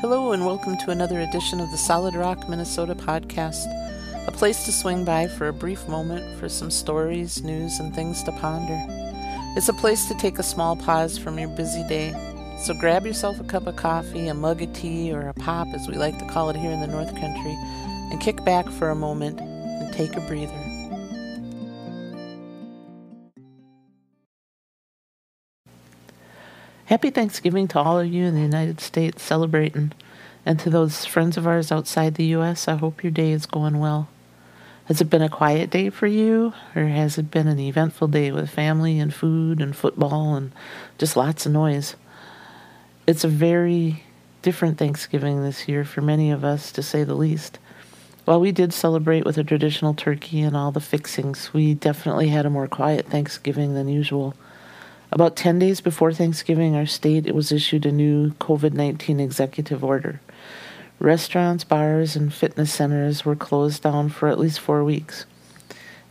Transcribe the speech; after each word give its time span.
Hello, 0.00 0.30
and 0.30 0.46
welcome 0.46 0.76
to 0.76 0.92
another 0.92 1.18
edition 1.18 1.58
of 1.58 1.72
the 1.72 1.76
Solid 1.76 2.14
Rock, 2.14 2.48
Minnesota 2.48 2.94
podcast, 2.94 3.66
a 4.28 4.30
place 4.30 4.64
to 4.64 4.70
swing 4.70 5.04
by 5.04 5.26
for 5.26 5.48
a 5.48 5.52
brief 5.52 5.88
moment 5.88 6.38
for 6.38 6.48
some 6.48 6.70
stories, 6.70 7.42
news, 7.42 7.80
and 7.80 7.92
things 7.92 8.22
to 8.22 8.30
ponder. 8.30 8.80
It's 9.56 9.68
a 9.68 9.72
place 9.72 10.06
to 10.06 10.14
take 10.14 10.38
a 10.38 10.44
small 10.44 10.76
pause 10.76 11.18
from 11.18 11.36
your 11.36 11.48
busy 11.48 11.82
day. 11.88 12.12
So 12.62 12.74
grab 12.74 13.06
yourself 13.06 13.40
a 13.40 13.44
cup 13.44 13.66
of 13.66 13.74
coffee, 13.74 14.28
a 14.28 14.34
mug 14.34 14.62
of 14.62 14.72
tea, 14.72 15.12
or 15.12 15.22
a 15.22 15.34
pop, 15.34 15.66
as 15.74 15.88
we 15.88 15.94
like 15.94 16.16
to 16.20 16.28
call 16.28 16.48
it 16.48 16.54
here 16.54 16.70
in 16.70 16.78
the 16.78 16.86
North 16.86 17.10
Country, 17.16 17.58
and 18.12 18.20
kick 18.20 18.44
back 18.44 18.68
for 18.68 18.90
a 18.90 18.94
moment 18.94 19.40
and 19.40 19.92
take 19.92 20.14
a 20.14 20.20
breather. 20.28 20.67
Happy 26.88 27.10
Thanksgiving 27.10 27.68
to 27.68 27.78
all 27.78 28.00
of 28.00 28.06
you 28.06 28.24
in 28.24 28.34
the 28.34 28.40
United 28.40 28.80
States 28.80 29.22
celebrating. 29.22 29.92
And 30.46 30.58
to 30.60 30.70
those 30.70 31.04
friends 31.04 31.36
of 31.36 31.46
ours 31.46 31.70
outside 31.70 32.14
the 32.14 32.24
U.S., 32.24 32.66
I 32.66 32.76
hope 32.76 33.04
your 33.04 33.12
day 33.12 33.32
is 33.32 33.44
going 33.44 33.78
well. 33.78 34.08
Has 34.86 35.02
it 35.02 35.10
been 35.10 35.20
a 35.20 35.28
quiet 35.28 35.68
day 35.68 35.90
for 35.90 36.06
you, 36.06 36.54
or 36.74 36.86
has 36.86 37.18
it 37.18 37.30
been 37.30 37.46
an 37.46 37.58
eventful 37.58 38.08
day 38.08 38.32
with 38.32 38.48
family 38.48 38.98
and 38.98 39.12
food 39.12 39.60
and 39.60 39.76
football 39.76 40.34
and 40.34 40.50
just 40.96 41.14
lots 41.14 41.44
of 41.44 41.52
noise? 41.52 41.94
It's 43.06 43.22
a 43.22 43.28
very 43.28 44.04
different 44.40 44.78
Thanksgiving 44.78 45.42
this 45.42 45.68
year 45.68 45.84
for 45.84 46.00
many 46.00 46.30
of 46.30 46.42
us, 46.42 46.72
to 46.72 46.82
say 46.82 47.04
the 47.04 47.12
least. 47.12 47.58
While 48.24 48.40
we 48.40 48.50
did 48.50 48.72
celebrate 48.72 49.26
with 49.26 49.36
a 49.36 49.44
traditional 49.44 49.92
turkey 49.92 50.40
and 50.40 50.56
all 50.56 50.72
the 50.72 50.80
fixings, 50.80 51.52
we 51.52 51.74
definitely 51.74 52.28
had 52.28 52.46
a 52.46 52.50
more 52.50 52.66
quiet 52.66 53.08
Thanksgiving 53.08 53.74
than 53.74 53.88
usual. 53.88 54.34
About 55.10 55.36
10 55.36 55.58
days 55.58 55.80
before 55.80 56.12
Thanksgiving, 56.12 56.76
our 56.76 56.84
state 56.84 57.26
it 57.26 57.34
was 57.34 57.50
issued 57.50 57.86
a 57.86 57.92
new 57.92 58.32
COVID 58.32 58.74
19 58.74 59.20
executive 59.20 59.82
order. 59.82 60.20
Restaurants, 61.00 61.64
bars, 61.64 62.14
and 62.14 62.32
fitness 62.32 62.72
centers 62.72 63.24
were 63.24 63.36
closed 63.36 63.82
down 63.82 64.10
for 64.10 64.28
at 64.28 64.38
least 64.38 64.60
four 64.60 64.84
weeks. 64.84 65.24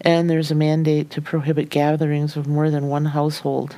And 0.02 0.30
there's 0.30 0.50
a 0.50 0.56
mandate 0.56 1.12
to 1.12 1.22
prohibit 1.22 1.70
gatherings 1.70 2.36
of 2.36 2.48
more 2.48 2.72
than 2.72 2.88
one 2.88 3.06
household. 3.06 3.76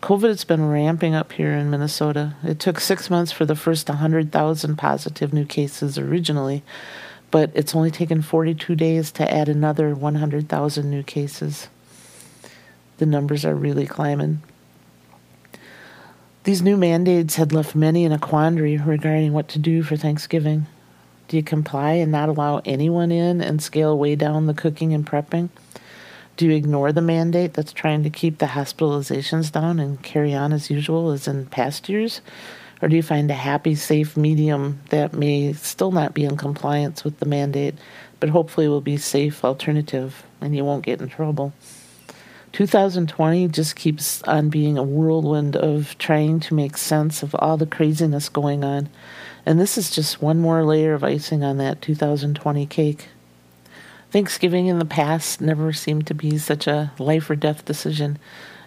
COVID 0.00 0.28
has 0.28 0.44
been 0.44 0.70
ramping 0.70 1.14
up 1.14 1.32
here 1.32 1.52
in 1.52 1.68
Minnesota. 1.68 2.34
It 2.42 2.60
took 2.60 2.80
six 2.80 3.10
months 3.10 3.32
for 3.32 3.44
the 3.44 3.56
first 3.56 3.88
100,000 3.90 4.76
positive 4.76 5.34
new 5.34 5.44
cases 5.44 5.98
originally, 5.98 6.62
but 7.30 7.50
it's 7.52 7.74
only 7.74 7.90
taken 7.90 8.22
42 8.22 8.74
days 8.74 9.12
to 9.12 9.30
add 9.30 9.50
another 9.50 9.94
100,000 9.94 10.90
new 10.90 11.02
cases 11.02 11.68
the 12.98 13.06
numbers 13.06 13.44
are 13.44 13.54
really 13.54 13.86
climbing. 13.86 14.42
These 16.44 16.62
new 16.62 16.76
mandates 16.76 17.36
had 17.36 17.52
left 17.52 17.74
many 17.74 18.04
in 18.04 18.12
a 18.12 18.18
quandary 18.18 18.76
regarding 18.76 19.32
what 19.32 19.48
to 19.48 19.58
do 19.58 19.82
for 19.82 19.96
Thanksgiving. 19.96 20.66
Do 21.28 21.36
you 21.36 21.42
comply 21.42 21.92
and 21.92 22.10
not 22.10 22.28
allow 22.28 22.62
anyone 22.64 23.12
in 23.12 23.42
and 23.42 23.60
scale 23.60 23.98
way 23.98 24.16
down 24.16 24.46
the 24.46 24.54
cooking 24.54 24.94
and 24.94 25.06
prepping? 25.06 25.50
Do 26.38 26.46
you 26.46 26.52
ignore 26.52 26.92
the 26.92 27.02
mandate 27.02 27.52
that's 27.52 27.72
trying 27.72 28.02
to 28.04 28.10
keep 28.10 28.38
the 28.38 28.46
hospitalizations 28.46 29.52
down 29.52 29.78
and 29.78 30.02
carry 30.02 30.32
on 30.32 30.52
as 30.52 30.70
usual 30.70 31.10
as 31.10 31.28
in 31.28 31.46
past 31.46 31.88
years? 31.88 32.20
Or 32.80 32.88
do 32.88 32.96
you 32.96 33.02
find 33.02 33.30
a 33.30 33.34
happy, 33.34 33.74
safe 33.74 34.16
medium 34.16 34.80
that 34.90 35.12
may 35.12 35.52
still 35.52 35.90
not 35.90 36.14
be 36.14 36.24
in 36.24 36.36
compliance 36.36 37.04
with 37.04 37.18
the 37.18 37.26
mandate, 37.26 37.74
but 38.20 38.30
hopefully 38.30 38.68
will 38.68 38.80
be 38.80 38.96
safe 38.96 39.44
alternative 39.44 40.24
and 40.40 40.56
you 40.56 40.64
won't 40.64 40.86
get 40.86 41.00
in 41.00 41.08
trouble? 41.08 41.52
2020 42.52 43.48
just 43.48 43.76
keeps 43.76 44.22
on 44.22 44.48
being 44.48 44.78
a 44.78 44.82
whirlwind 44.82 45.56
of 45.56 45.96
trying 45.98 46.40
to 46.40 46.54
make 46.54 46.76
sense 46.76 47.22
of 47.22 47.34
all 47.38 47.56
the 47.56 47.66
craziness 47.66 48.28
going 48.28 48.64
on. 48.64 48.88
And 49.44 49.60
this 49.60 49.78
is 49.78 49.90
just 49.90 50.22
one 50.22 50.38
more 50.38 50.64
layer 50.64 50.94
of 50.94 51.04
icing 51.04 51.44
on 51.44 51.58
that 51.58 51.82
2020 51.82 52.66
cake. 52.66 53.08
Thanksgiving 54.10 54.66
in 54.66 54.78
the 54.78 54.84
past 54.84 55.40
never 55.40 55.72
seemed 55.72 56.06
to 56.06 56.14
be 56.14 56.38
such 56.38 56.66
a 56.66 56.92
life 56.98 57.28
or 57.28 57.36
death 57.36 57.64
decision. 57.64 58.18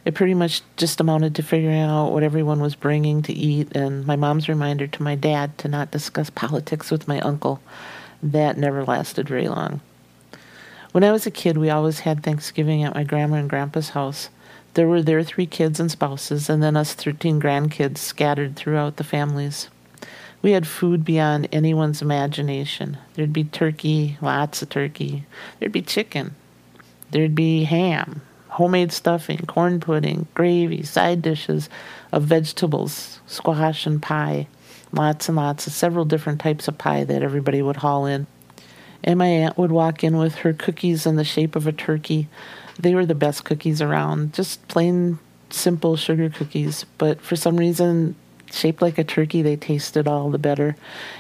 It 0.06 0.16
pretty 0.16 0.34
much 0.34 0.62
just 0.78 1.00
amounted 1.00 1.36
to 1.36 1.44
figuring 1.44 1.80
out 1.80 2.12
what 2.12 2.24
everyone 2.24 2.62
was 2.62 2.76
bringing 2.76 3.22
to 3.24 3.34
eat 3.34 3.76
and 3.76 4.06
my 4.06 4.16
mom's 4.16 4.50
reminder 4.50 4.88
to 4.88 5.04
my 5.04 5.16
dad 5.16 5.58
to 5.60 5.68
not 5.68 5.92
discuss 5.92 6.30
politics 6.30 6.92
with 6.92 7.08
my 7.08 7.20
uncle. 7.22 7.62
That 8.22 8.58
never 8.58 8.84
lasted 8.84 9.28
very 9.28 9.48
long. 9.48 9.82
When 10.92 11.06
I 11.06 11.14
was 11.14 11.26
a 11.26 11.32
kid, 11.32 11.58
we 11.58 11.70
always 11.70 12.02
had 12.02 12.22
Thanksgiving 12.22 12.84
at 12.84 12.94
my 12.94 13.06
grandma 13.06 13.38
and 13.38 13.50
grandpa's 13.50 13.92
house. 13.92 14.28
There 14.74 14.90
were 14.90 15.02
their 15.02 15.24
three 15.24 15.46
kids 15.46 15.80
and 15.80 15.90
spouses, 15.90 16.50
and 16.50 16.62
then 16.62 16.76
us 16.76 16.94
13 16.94 17.40
grandkids 17.40 18.00
scattered 18.00 18.58
throughout 18.58 18.98
the 18.98 19.06
families. 19.06 19.70
We 20.42 20.52
had 20.52 20.68
food 20.68 21.06
beyond 21.06 21.48
anyone's 21.54 22.02
imagination. 22.02 22.98
There'd 23.14 23.32
be 23.32 23.46
turkey, 23.46 24.18
lots 24.22 24.62
of 24.62 24.68
turkey. 24.68 25.24
There'd 25.60 25.72
be 25.72 25.82
chicken. 25.82 26.36
There'd 27.12 27.36
be 27.36 27.64
ham, 27.64 28.22
homemade 28.50 28.92
stuffing, 28.92 29.46
corn 29.48 29.80
pudding, 29.80 30.28
gravy, 30.34 30.84
side 30.84 31.22
dishes 31.22 31.70
of 32.12 32.24
vegetables, 32.24 33.22
squash, 33.26 33.86
and 33.86 34.02
pie. 34.02 34.48
Lots 34.92 35.30
and 35.30 35.38
lots 35.38 35.68
of 35.68 35.74
several 35.74 36.04
different 36.04 36.42
types 36.42 36.68
of 36.68 36.78
pie 36.78 37.06
that 37.06 37.24
everybody 37.24 37.62
would 37.62 37.78
haul 37.78 38.06
in 38.06 38.28
and 39.04 39.20
my 39.20 39.28
aunt 39.28 39.58
would 39.58 39.72
walk 39.72 40.04
in 40.04 40.18
with 40.18 40.36
her 40.36 40.54
cookies 40.54 41.06
in 41.06 41.16
the 41.16 41.24
shape 41.24 41.56
of 41.56 41.68
a 41.68 41.72
turkey. 41.72 42.28
They 42.80 42.96
were 42.96 43.06
the 43.06 43.16
best 43.16 43.44
cookies 43.44 43.82
around, 43.82 44.34
just 44.34 44.68
plain 44.68 45.20
simple 45.50 45.96
sugar 45.96 46.30
cookies, 46.30 46.86
but 46.98 47.22
for 47.22 47.36
some 47.36 47.58
reason, 47.58 48.16
shaped 48.52 48.82
like 48.82 48.98
a 48.98 49.04
turkey, 49.04 49.42
they 49.42 49.56
tasted 49.56 50.08
all 50.08 50.30
the 50.30 50.38
better. 50.38 50.76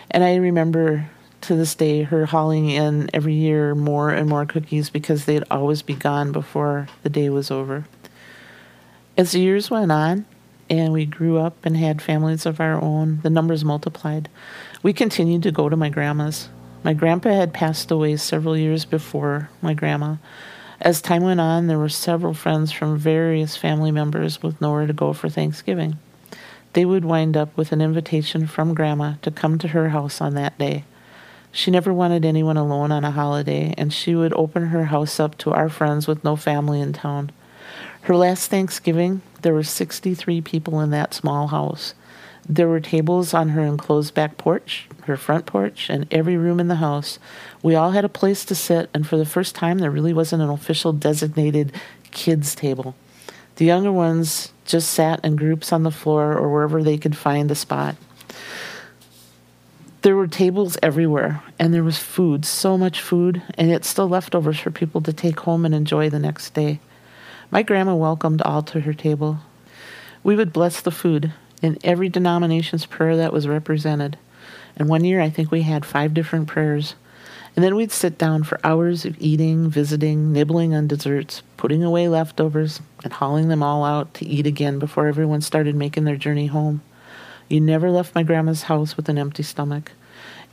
And 0.09 0.23
I 0.23 0.35
remember 0.35 1.09
to 1.41 1.55
this 1.55 1.75
day 1.75 2.03
her 2.03 2.27
hauling 2.27 2.69
in 2.69 3.09
every 3.13 3.33
year 3.33 3.73
more 3.73 4.11
and 4.11 4.29
more 4.29 4.45
cookies 4.45 4.89
because 4.89 5.25
they'd 5.25 5.43
always 5.49 5.81
be 5.81 5.95
gone 5.95 6.31
before 6.31 6.87
the 7.03 7.09
day 7.09 7.29
was 7.29 7.49
over. 7.49 7.85
As 9.17 9.31
the 9.31 9.39
years 9.39 9.69
went 9.69 9.91
on, 9.91 10.25
and 10.69 10.93
we 10.93 11.05
grew 11.05 11.37
up 11.37 11.65
and 11.65 11.75
had 11.75 12.01
families 12.01 12.45
of 12.45 12.61
our 12.61 12.81
own, 12.81 13.19
the 13.23 13.29
numbers 13.29 13.65
multiplied. 13.65 14.29
We 14.81 14.93
continued 14.93 15.43
to 15.43 15.51
go 15.51 15.67
to 15.67 15.75
my 15.75 15.89
grandma's. 15.89 16.47
My 16.83 16.93
grandpa 16.93 17.29
had 17.29 17.53
passed 17.53 17.91
away 17.91 18.17
several 18.17 18.57
years 18.57 18.85
before 18.85 19.49
my 19.61 19.75
grandma. 19.75 20.15
As 20.79 20.99
time 20.99 21.21
went 21.21 21.39
on, 21.39 21.67
there 21.67 21.77
were 21.77 21.89
several 21.89 22.33
friends 22.33 22.71
from 22.71 22.97
various 22.97 23.55
family 23.55 23.91
members 23.91 24.41
with 24.41 24.59
nowhere 24.59 24.87
to 24.87 24.93
go 24.93 25.13
for 25.13 25.29
Thanksgiving. 25.29 25.99
They 26.73 26.85
would 26.85 27.05
wind 27.05 27.37
up 27.37 27.55
with 27.55 27.71
an 27.71 27.81
invitation 27.81 28.47
from 28.47 28.73
Grandma 28.73 29.15
to 29.21 29.29
come 29.29 29.59
to 29.59 29.69
her 29.69 29.89
house 29.89 30.21
on 30.21 30.33
that 30.33 30.57
day. 30.57 30.85
She 31.51 31.69
never 31.69 31.93
wanted 31.93 32.25
anyone 32.25 32.57
alone 32.57 32.91
on 32.91 33.03
a 33.03 33.11
holiday, 33.11 33.75
and 33.77 33.93
she 33.93 34.15
would 34.15 34.33
open 34.33 34.67
her 34.67 34.85
house 34.85 35.19
up 35.19 35.37
to 35.39 35.51
our 35.51 35.69
friends 35.69 36.07
with 36.07 36.23
no 36.23 36.35
family 36.35 36.81
in 36.81 36.93
town. 36.93 37.31
Her 38.03 38.15
last 38.15 38.49
Thanksgiving, 38.49 39.21
there 39.43 39.53
were 39.53 39.63
63 39.63 40.41
people 40.41 40.79
in 40.79 40.89
that 40.89 41.13
small 41.13 41.47
house. 41.49 41.93
There 42.47 42.67
were 42.67 42.79
tables 42.79 43.33
on 43.33 43.49
her 43.49 43.61
enclosed 43.61 44.13
back 44.13 44.37
porch, 44.37 44.87
her 45.03 45.15
front 45.15 45.45
porch, 45.45 45.89
and 45.89 46.07
every 46.11 46.37
room 46.37 46.59
in 46.59 46.67
the 46.67 46.75
house. 46.75 47.19
We 47.61 47.75
all 47.75 47.91
had 47.91 48.05
a 48.05 48.09
place 48.09 48.43
to 48.45 48.55
sit, 48.55 48.89
and 48.93 49.07
for 49.07 49.17
the 49.17 49.25
first 49.25 49.55
time, 49.55 49.77
there 49.77 49.91
really 49.91 50.13
wasn't 50.13 50.41
an 50.41 50.49
official 50.49 50.91
designated 50.91 51.71
kids' 52.11 52.55
table. 52.55 52.95
The 53.55 53.65
younger 53.65 53.91
ones 53.91 54.51
just 54.65 54.89
sat 54.89 55.23
in 55.23 55.35
groups 55.35 55.71
on 55.71 55.83
the 55.83 55.91
floor 55.91 56.33
or 56.33 56.51
wherever 56.51 56.83
they 56.83 56.97
could 56.97 57.15
find 57.15 57.51
a 57.51 57.55
spot. 57.55 57.95
There 60.01 60.15
were 60.15 60.27
tables 60.27 60.77
everywhere, 60.81 61.43
and 61.59 61.71
there 61.71 61.83
was 61.83 61.99
food, 61.99 62.43
so 62.43 62.75
much 62.75 63.01
food, 63.01 63.43
and 63.55 63.69
yet 63.69 63.85
still 63.85 64.09
leftovers 64.09 64.59
for 64.59 64.71
people 64.71 64.99
to 65.01 65.13
take 65.13 65.41
home 65.41 65.63
and 65.63 65.75
enjoy 65.75 66.09
the 66.09 66.17
next 66.17 66.55
day. 66.55 66.79
My 67.51 67.61
grandma 67.61 67.93
welcomed 67.93 68.41
all 68.41 68.63
to 68.63 68.79
her 68.81 68.93
table. 68.93 69.39
We 70.23 70.35
would 70.35 70.51
bless 70.51 70.81
the 70.81 70.89
food, 70.89 71.33
in 71.61 71.77
every 71.83 72.09
denomination's 72.09 72.85
prayer 72.85 73.17
that 73.17 73.33
was 73.33 73.47
represented. 73.47 74.17
And 74.75 74.87
one 74.87 75.03
year, 75.03 75.21
I 75.21 75.29
think 75.29 75.51
we 75.51 75.61
had 75.61 75.85
five 75.85 76.13
different 76.13 76.47
prayers. 76.47 76.95
And 77.55 77.65
then 77.65 77.75
we'd 77.75 77.91
sit 77.91 78.17
down 78.17 78.43
for 78.43 78.59
hours 78.63 79.03
of 79.05 79.19
eating, 79.19 79.69
visiting, 79.69 80.31
nibbling 80.31 80.73
on 80.73 80.87
desserts, 80.87 81.43
putting 81.57 81.83
away 81.83 82.07
leftovers, 82.07 82.79
and 83.03 83.11
hauling 83.11 83.49
them 83.49 83.61
all 83.61 83.83
out 83.83 84.13
to 84.15 84.25
eat 84.25 84.47
again 84.47 84.79
before 84.79 85.07
everyone 85.07 85.41
started 85.41 85.75
making 85.75 86.05
their 86.05 86.15
journey 86.15 86.47
home. 86.47 86.81
You 87.49 87.59
never 87.59 87.91
left 87.91 88.15
my 88.15 88.23
grandma's 88.23 88.63
house 88.63 88.95
with 88.95 89.09
an 89.09 89.17
empty 89.17 89.43
stomach. 89.43 89.91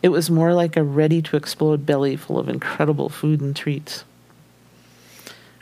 It 0.02 0.08
was 0.08 0.30
more 0.30 0.52
like 0.52 0.76
a 0.76 0.82
ready 0.82 1.22
to 1.22 1.36
explode 1.36 1.86
belly 1.86 2.16
full 2.16 2.38
of 2.38 2.48
incredible 2.48 3.08
food 3.08 3.40
and 3.40 3.54
treats. 3.54 4.04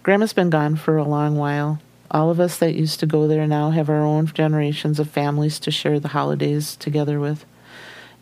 Grandma's 0.03 0.33
been 0.33 0.51
gone 0.51 0.77
for 0.77 0.97
a 0.97 1.05
long 1.05 1.37
while, 1.37 1.81
all 2.11 2.31
of 2.31 2.41
us 2.41 2.59
that 2.59 2.75
used 2.75 3.01
to 3.01 3.07
go 3.07 3.27
there 3.27 3.47
now 3.47 3.71
have 3.71 3.89
our 3.89 4.03
own 4.03 4.27
generations 4.27 4.99
of 4.99 5.11
families 5.11 5.59
to 5.61 5.71
share 5.71 6.01
the 6.01 6.09
holidays 6.09 6.77
together 6.77 7.19
with. 7.21 7.45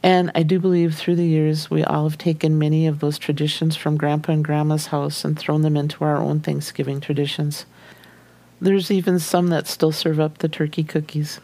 And 0.02 0.30
I 0.34 0.42
do 0.42 0.60
believe 0.60 0.94
through 0.94 1.16
the 1.16 1.26
years 1.26 1.70
we 1.70 1.82
all 1.82 2.08
have 2.08 2.18
taken 2.18 2.58
many 2.58 2.86
of 2.86 3.00
those 3.00 3.18
traditions 3.18 3.74
from 3.74 3.96
Grandpa 3.96 4.32
and 4.32 4.44
Grandma's 4.44 4.88
house 4.88 5.24
and 5.24 5.38
thrown 5.38 5.62
them 5.62 5.76
into 5.76 6.04
our 6.04 6.18
own 6.18 6.40
Thanksgiving 6.40 7.00
traditions. 7.00 7.64
There's 8.60 8.90
even 8.90 9.18
some 9.18 9.48
that 9.48 9.66
still 9.66 9.92
serve 9.92 10.20
up 10.20 10.38
the 10.38 10.48
turkey 10.48 10.84
cookies. 10.84 11.40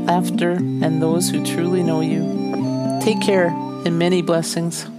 laughter, 0.06 0.50
and 0.50 1.00
those 1.00 1.30
who 1.30 1.46
truly 1.46 1.84
know 1.84 2.00
you. 2.00 2.98
Take 3.00 3.20
care 3.20 3.54
and 3.84 3.98
many 3.98 4.22
blessings. 4.22 4.91